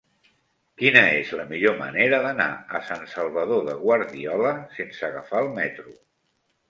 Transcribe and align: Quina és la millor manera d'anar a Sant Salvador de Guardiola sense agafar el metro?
Quina 0.81 1.01
és 1.17 1.33
la 1.39 1.43
millor 1.51 1.75
manera 1.81 2.21
d'anar 2.25 2.47
a 2.79 2.83
Sant 2.89 3.05
Salvador 3.13 3.63
de 3.71 3.77
Guardiola 3.85 4.55
sense 4.79 5.07
agafar 5.11 5.45
el 5.47 5.53
metro? 5.63 5.99